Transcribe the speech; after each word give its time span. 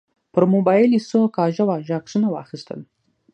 پر 0.33 0.43
موبایل 0.53 0.89
یې 0.97 1.01
څو 1.09 1.19
کاږه 1.37 1.63
واږه 1.67 1.93
عکسونه 1.99 2.27
واخیستل. 2.29 2.79